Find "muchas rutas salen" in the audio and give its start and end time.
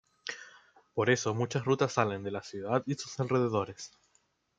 1.35-2.23